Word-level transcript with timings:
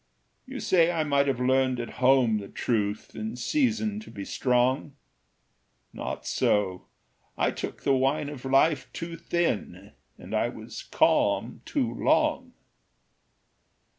"You 0.47 0.59
say 0.59 0.89
I 0.91 1.03
might 1.03 1.27
have 1.27 1.39
learned 1.39 1.79
at 1.79 1.91
home 2.01 2.39
The 2.39 2.47
truth 2.47 3.13
in 3.15 3.35
season 3.35 3.99
to 3.99 4.09
be 4.09 4.25
strong? 4.25 4.93
Not 5.93 6.25
so; 6.25 6.87
I 7.37 7.51
took 7.51 7.83
the 7.83 7.93
wine 7.93 8.27
of 8.27 8.43
life 8.43 8.91
Too 8.93 9.15
thin, 9.15 9.91
and 10.17 10.33
I 10.33 10.49
was 10.49 10.81
calm 10.81 11.61
too 11.65 11.93
long. 11.93 12.53